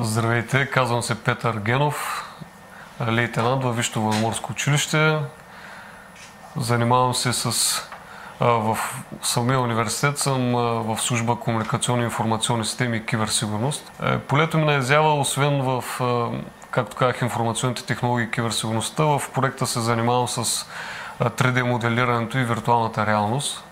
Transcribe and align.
Здравейте, 0.00 0.70
казвам 0.70 1.02
се 1.02 1.22
Петър 1.22 1.58
Генов, 1.58 2.24
лейтенант 3.08 3.64
във 3.64 3.76
Висшето 3.76 4.00
военноморско 4.00 4.52
училище. 4.52 5.18
Занимавам 6.56 7.14
се 7.14 7.32
с... 7.32 7.80
В 8.40 8.78
самия 9.22 9.60
университет 9.60 10.18
съм 10.18 10.52
в 10.86 10.98
служба 11.00 11.36
комуникационни 11.36 12.04
информационни 12.04 12.64
системи 12.64 12.96
и 12.96 13.06
киберсигурност. 13.06 13.92
Е, 14.02 14.18
полето 14.18 14.58
ми 14.58 14.64
на 14.64 14.74
изява, 14.74 15.20
освен 15.20 15.62
в, 15.62 15.84
както 16.70 16.96
казах, 16.96 17.22
информационните 17.22 17.84
технологии 17.84 18.26
и 18.26 18.30
киберсигурността, 18.30 19.04
в 19.04 19.22
проекта 19.34 19.66
се 19.66 19.80
занимавам 19.80 20.28
с 20.28 20.66
3D 21.20 21.62
моделирането 21.62 22.38
и 22.38 22.44
виртуалната 22.44 23.06
реалност. 23.06 23.64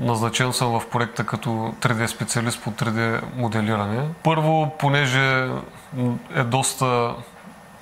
Назначен 0.00 0.52
съм 0.52 0.80
в 0.80 0.88
проекта 0.88 1.26
като 1.26 1.50
3D 1.50 2.06
специалист 2.06 2.62
по 2.62 2.70
3D 2.70 3.20
моделиране. 3.36 4.08
Първо, 4.22 4.72
понеже 4.78 5.50
е 6.34 6.42
доста 6.44 7.14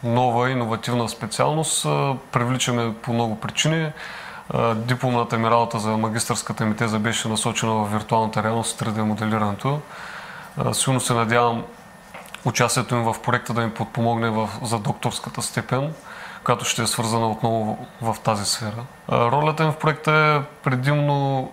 нова, 0.05 0.51
иновативна 0.51 1.09
специалност, 1.09 1.83
привличаме 2.33 2.95
по 2.95 3.12
много 3.12 3.41
причини. 3.41 3.93
Дипломната 4.75 5.39
ми 5.39 5.51
работа 5.51 5.79
за 5.79 5.97
магистърската 5.97 6.67
ми 6.67 6.77
теза 6.77 6.99
беше 6.99 7.29
насочена 7.29 7.73
в 7.73 7.93
виртуалната 7.93 8.43
реалност 8.43 8.81
3D 8.81 9.03
моделирането. 9.03 9.81
Силно 10.73 11.01
се 11.01 11.15
надявам 11.15 11.65
участието 12.45 12.95
им 12.95 13.03
в 13.03 13.17
проекта 13.23 13.53
да 13.53 13.62
им 13.62 13.75
подпомогне 13.75 14.31
в, 14.31 14.48
за 14.62 14.79
докторската 14.79 15.43
степен, 15.43 15.93
която 16.45 16.65
ще 16.65 16.83
е 16.83 16.87
свързана 16.87 17.31
отново 17.31 17.87
в 18.03 18.17
тази 18.25 18.45
сфера. 18.45 18.85
Ролята 19.12 19.65
им 19.65 19.73
в 19.73 19.79
проекта 19.79 20.12
е 20.12 20.65
предимно 20.65 21.51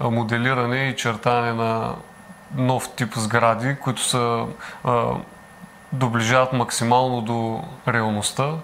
моделиране 0.00 0.88
и 0.88 0.96
чертане 0.96 1.52
на 1.52 1.94
нов 2.54 2.90
тип 2.90 3.14
сгради, 3.14 3.76
които 3.76 4.02
са, 4.02 4.44
доближават 5.92 6.52
максимално 6.52 7.20
до 7.20 7.62
реалността. 7.88 8.54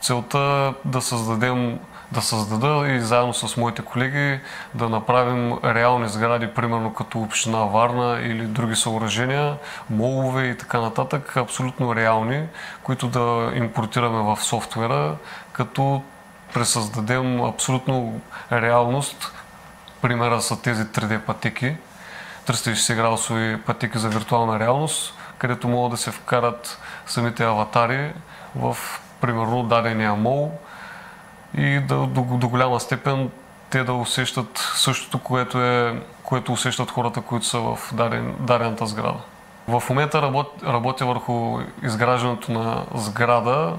Целта 0.00 0.38
е 0.38 0.88
да 0.88 1.00
създадем 1.00 1.78
да 2.12 2.22
създада 2.22 2.88
и 2.88 3.00
заедно 3.00 3.34
с 3.34 3.56
моите 3.56 3.82
колеги 3.82 4.40
да 4.74 4.88
направим 4.88 5.58
реални 5.64 6.08
сгради, 6.08 6.46
примерно 6.54 6.94
като 6.94 7.20
община 7.20 7.58
Варна 7.58 8.20
или 8.22 8.46
други 8.46 8.76
съоръжения, 8.76 9.56
молове 9.90 10.46
и 10.46 10.58
така 10.58 10.80
нататък, 10.80 11.36
абсолютно 11.36 11.94
реални, 11.94 12.42
които 12.82 13.08
да 13.08 13.52
импортираме 13.54 14.22
в 14.22 14.38
софтуера, 14.42 15.16
като 15.52 16.02
пресъздадем 16.54 17.44
абсолютно 17.44 18.20
реалност, 18.52 19.32
Примера 20.02 20.40
са 20.40 20.62
тези 20.62 20.84
3D 20.84 21.20
пътеки, 21.20 21.76
360 22.46 22.96
градусови 22.96 23.60
пътеки 23.66 23.98
за 23.98 24.08
виртуална 24.08 24.58
реалност, 24.58 25.14
където 25.38 25.68
могат 25.68 25.90
да 25.90 25.96
се 25.96 26.10
вкарат 26.10 26.78
самите 27.06 27.44
аватари 27.44 28.12
в 28.56 28.76
примерно 29.20 29.62
дадения 29.62 30.14
мол 30.14 30.52
и 31.54 31.80
да, 31.80 31.96
до, 31.96 32.22
до 32.22 32.48
голяма 32.48 32.80
степен 32.80 33.30
те 33.70 33.84
да 33.84 33.92
усещат 33.92 34.58
същото, 34.74 35.18
което, 35.18 35.62
е, 35.62 36.02
което 36.22 36.52
усещат 36.52 36.90
хората, 36.90 37.20
които 37.20 37.46
са 37.46 37.58
в 37.58 37.78
даден, 37.92 38.34
дадената 38.40 38.86
сграда. 38.86 39.18
В 39.68 39.82
момента 39.88 40.22
работя, 40.22 40.66
работя 40.72 41.06
върху 41.06 41.60
изграждането 41.82 42.52
на 42.52 42.84
сграда, 42.94 43.76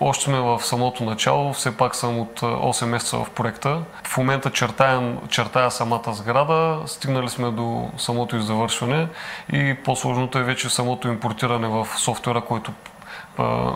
още 0.00 0.24
сме 0.24 0.40
в 0.40 0.60
самото 0.60 1.04
начало, 1.04 1.52
все 1.52 1.76
пак 1.76 1.94
съм 1.94 2.18
от 2.20 2.40
8 2.40 2.84
месеца 2.84 3.18
в 3.18 3.30
проекта. 3.30 3.82
В 4.04 4.16
момента 4.16 4.50
чертая, 4.50 5.16
чертая 5.28 5.70
самата 5.70 6.12
сграда, 6.12 6.78
стигнали 6.86 7.28
сме 7.28 7.50
до 7.50 7.90
самото 7.98 8.40
завършване 8.40 9.08
и 9.52 9.76
по-сложното 9.84 10.38
е 10.38 10.42
вече 10.42 10.68
самото 10.68 11.08
импортиране 11.08 11.68
в 11.68 11.88
софтуера, 11.96 12.40
който, 12.40 12.72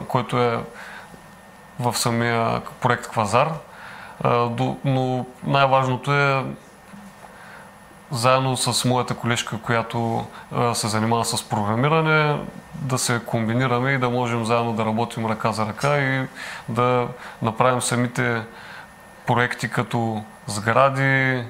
който 0.09 0.39
е 0.39 0.59
в 1.81 1.99
самия 1.99 2.61
проект 2.81 3.09
Квазар. 3.09 3.51
Но 4.85 5.27
най-важното 5.45 6.13
е 6.13 6.45
заедно 8.11 8.57
с 8.57 8.85
моята 8.85 9.15
колежка, 9.15 9.59
която 9.63 10.27
се 10.73 10.89
занимава 10.89 11.25
с 11.25 11.49
програмиране, 11.49 12.39
да 12.81 12.99
се 12.99 13.21
комбинираме 13.27 13.93
и 13.93 13.99
да 13.99 14.11
можем 14.11 14.45
заедно 14.45 14.73
да 14.73 14.85
работим 14.85 15.27
ръка 15.27 15.53
за 15.53 15.67
ръка 15.67 15.99
и 15.99 16.27
да 16.69 17.09
направим 17.43 17.83
самите 17.83 18.43
проекти 19.27 19.71
като 19.71 20.23
сгради, 20.47 21.45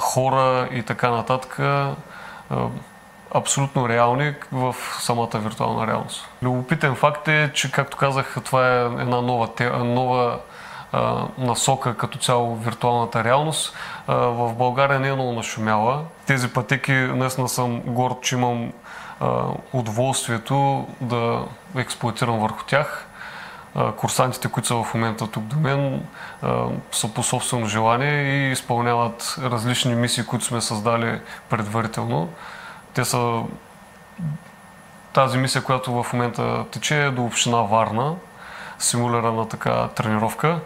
хора 0.00 0.68
и 0.72 0.82
така 0.82 1.10
нататък 1.10 1.60
абсолютно 3.34 3.88
реални 3.88 4.34
в 4.52 4.76
самата 5.00 5.30
виртуална 5.34 5.86
реалност. 5.86 6.28
Любопитен 6.42 6.94
факт 6.94 7.28
е, 7.28 7.50
че, 7.54 7.72
както 7.72 7.96
казах, 7.96 8.36
това 8.44 8.68
е 8.68 8.84
една 8.84 9.20
нова, 9.20 9.48
нова 9.84 10.38
насока 11.38 11.96
като 11.96 12.18
цяло 12.18 12.56
виртуалната 12.56 13.24
реалност. 13.24 13.76
В 14.08 14.54
България 14.54 15.00
не 15.00 15.08
е 15.08 15.14
много 15.14 15.32
нашумяла. 15.32 16.02
Тези 16.26 16.48
пътеки, 16.48 16.92
наистина 16.92 17.48
съм 17.48 17.80
горд, 17.80 18.22
че 18.22 18.34
имам 18.34 18.72
удоволствието 19.72 20.86
да 21.00 21.44
експлуатирам 21.76 22.38
върху 22.38 22.64
тях. 22.64 23.06
Курсантите, 23.96 24.48
които 24.48 24.68
са 24.68 24.74
в 24.74 24.94
момента 24.94 25.26
тук 25.26 25.44
до 25.44 25.56
мен, 25.56 26.06
са 26.92 27.14
по 27.14 27.22
собствено 27.22 27.66
желание 27.66 28.22
и 28.22 28.52
изпълняват 28.52 29.36
различни 29.42 29.94
мисии, 29.94 30.26
които 30.26 30.44
сме 30.44 30.60
създали 30.60 31.20
предварително. 31.48 32.28
Те 32.94 33.04
са 33.04 33.42
тази 35.12 35.38
мисия, 35.38 35.62
която 35.64 36.02
в 36.02 36.12
момента 36.12 36.64
тече 36.70 37.04
е 37.04 37.10
до 37.10 37.24
община 37.24 37.62
Варна, 37.62 38.14
симулирана 38.82 39.48
така 39.48 39.88
тренировка. 39.88 40.60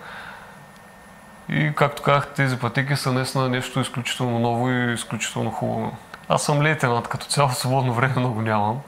И 1.49 1.72
както 1.75 2.03
казах, 2.03 2.28
тези 2.34 2.59
пътеки 2.59 2.97
са 2.97 3.12
наистина 3.12 3.49
нещо 3.49 3.81
изключително 3.81 4.38
ново 4.38 4.71
и 4.71 4.93
изключително 4.93 5.50
хубаво. 5.50 5.97
Аз 6.28 6.43
съм 6.43 6.62
лейтенант 6.62 7.09
като 7.09 7.27
цяло, 7.27 7.50
свободно 7.50 7.93
време 7.93 8.15
много 8.16 8.43
нямам, 8.43 8.81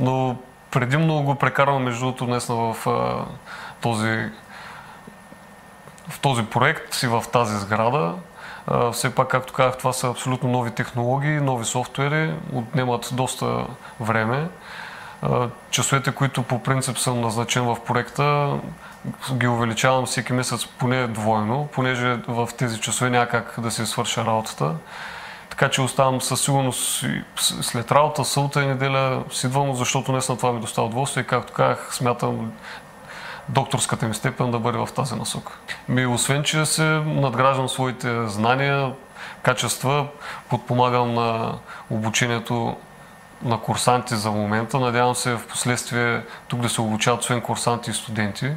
но 0.00 0.36
предимно 0.70 1.22
го 1.22 1.34
прекарвам 1.34 1.82
между 1.82 2.00
другото 2.00 2.26
днес 2.26 2.46
в 2.46 2.76
този, 3.80 4.30
в 6.08 6.20
този 6.20 6.44
проект 6.44 7.02
и 7.02 7.06
в 7.06 7.24
тази 7.32 7.58
сграда. 7.58 8.14
Все 8.92 9.14
пак, 9.14 9.28
както 9.28 9.52
казах, 9.52 9.78
това 9.78 9.92
са 9.92 10.10
абсолютно 10.10 10.48
нови 10.48 10.70
технологии, 10.70 11.40
нови 11.40 11.64
софтуери, 11.64 12.34
отнемат 12.54 13.08
доста 13.12 13.66
време. 14.00 14.48
Часовете, 15.70 16.12
които 16.12 16.42
по 16.42 16.62
принцип 16.62 16.98
съм 16.98 17.20
назначен 17.20 17.62
в 17.64 17.76
проекта, 17.86 18.58
ги 19.32 19.48
увеличавам 19.48 20.06
всеки 20.06 20.32
месец 20.32 20.66
поне 20.66 21.06
двойно, 21.06 21.68
понеже 21.72 22.18
в 22.28 22.48
тези 22.58 22.80
часове 22.80 23.10
няма 23.10 23.26
как 23.26 23.54
да 23.58 23.70
се 23.70 23.86
свърша 23.86 24.24
работата. 24.24 24.74
Така 25.50 25.68
че 25.68 25.82
оставам 25.82 26.20
със 26.20 26.40
сигурност 26.40 27.04
след 27.36 27.92
работа, 27.92 28.24
сълта 28.24 28.62
и 28.62 28.66
неделя 28.66 29.24
си 29.30 29.46
идвам, 29.46 29.74
защото 29.74 30.12
днес 30.12 30.28
на 30.28 30.36
това 30.36 30.52
ми 30.52 30.60
достава 30.60 30.86
удоволствие 30.86 31.24
както 31.24 31.52
казах, 31.52 31.88
смятам 31.94 32.52
докторската 33.48 34.08
ми 34.08 34.14
степен 34.14 34.50
да 34.50 34.58
бъде 34.58 34.78
в 34.78 34.88
тази 34.96 35.14
насока. 35.14 35.52
Ми, 35.88 36.06
освен, 36.06 36.42
че 36.42 36.66
се 36.66 36.84
надграждам 37.06 37.68
своите 37.68 38.26
знания, 38.26 38.92
качества, 39.42 40.06
подпомагам 40.48 41.14
на 41.14 41.54
обучението 41.90 42.76
на 43.42 43.60
курсанти 43.60 44.16
за 44.16 44.30
момента. 44.30 44.80
Надявам 44.80 45.14
се 45.14 45.34
в 45.34 45.46
последствие 45.46 46.22
тук 46.48 46.60
да 46.60 46.68
се 46.68 46.80
обучават 46.80 47.20
освен 47.20 47.40
курсанти 47.40 47.90
и 47.90 47.94
студенти, 47.94 48.52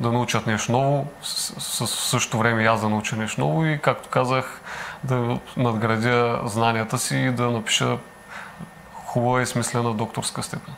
да 0.00 0.12
научат 0.12 0.46
нещо 0.46 0.72
ново, 0.72 1.06
в 1.22 1.86
същото 1.86 2.38
време 2.38 2.62
и 2.62 2.66
аз 2.66 2.80
да 2.80 2.88
науча 2.88 3.16
нещо 3.16 3.40
ново 3.40 3.64
и, 3.64 3.78
както 3.82 4.08
казах, 4.08 4.60
да 5.04 5.38
надградя 5.56 6.40
знанията 6.44 6.98
си 6.98 7.16
и 7.16 7.30
да 7.30 7.50
напиша 7.50 7.98
хубава 9.04 9.42
и 9.42 9.46
смислена 9.46 9.94
докторска 9.94 10.42
степен. 10.42 10.74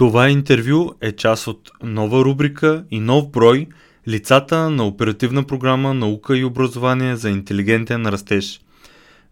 Това 0.00 0.28
интервю 0.30 0.94
е 1.00 1.12
част 1.12 1.46
от 1.46 1.70
нова 1.82 2.24
рубрика 2.24 2.84
и 2.90 3.00
нов 3.00 3.30
брой 3.30 3.66
Лицата 4.08 4.70
на 4.70 4.86
оперативна 4.86 5.44
програма 5.44 5.94
Наука 5.94 6.38
и 6.38 6.44
образование 6.44 7.16
за 7.16 7.30
интелигентен 7.30 8.06
растеж. 8.06 8.60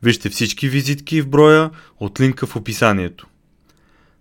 Вижте 0.02 0.28
всички 0.28 0.68
визитки 0.68 1.20
в 1.22 1.28
броя 1.28 1.70
от 2.00 2.20
линка 2.20 2.46
в 2.46 2.56
описанието. 2.56 3.26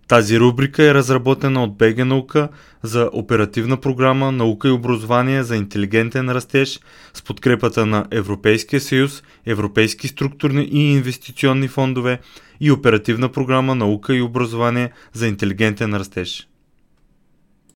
Тази 0.08 0.40
рубрика 0.40 0.84
е 0.84 0.94
разработена 0.94 1.64
от 1.64 1.76
БГ 1.76 1.98
наука 2.04 2.48
за 2.82 3.10
оперативна 3.12 3.76
програма 3.76 4.32
Наука 4.32 4.68
и 4.68 4.70
образование 4.70 5.42
за 5.42 5.56
интелигентен 5.56 6.30
растеж 6.30 6.80
с 7.14 7.22
подкрепата 7.22 7.86
на 7.86 8.06
Европейския 8.10 8.80
съюз, 8.80 9.22
Европейски 9.46 10.08
структурни 10.08 10.68
и 10.72 10.92
инвестиционни 10.92 11.68
фондове 11.68 12.20
и 12.60 12.70
оперативна 12.70 13.28
програма 13.28 13.74
Наука 13.74 14.12
и 14.12 14.20
образование 14.20 14.92
за 15.12 15.28
интелигентен 15.28 15.94
растеж. 15.94 16.47